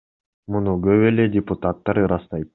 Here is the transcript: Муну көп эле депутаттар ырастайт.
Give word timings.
Муну 0.55 0.73
көп 0.87 1.05
эле 1.11 1.27
депутаттар 1.37 2.01
ырастайт. 2.07 2.49